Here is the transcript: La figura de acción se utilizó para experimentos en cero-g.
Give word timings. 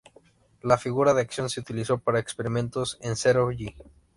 La 0.63 0.79
figura 0.79 1.13
de 1.13 1.21
acción 1.21 1.47
se 1.47 1.59
utilizó 1.59 1.99
para 1.99 2.17
experimentos 2.19 2.97
en 3.01 3.15
cero-g. 3.15 3.75